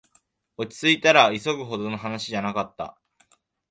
[0.57, 2.99] 落ちついたら、急ぐほどの話じゃなかった